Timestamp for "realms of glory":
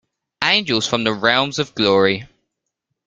1.13-2.27